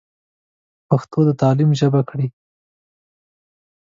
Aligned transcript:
پښتو 0.89 1.19
د 1.27 1.29
تعليم 1.41 1.69
ژبه 1.79 2.01
کړئ. 2.09 2.27